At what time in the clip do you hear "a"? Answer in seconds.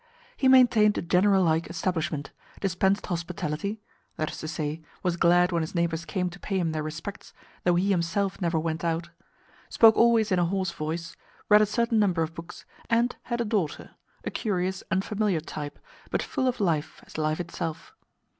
0.97-1.01, 10.39-10.45, 11.61-11.67, 13.41-13.45, 14.25-14.31